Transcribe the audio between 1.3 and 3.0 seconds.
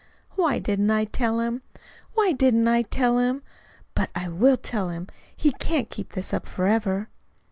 him? Why didn't I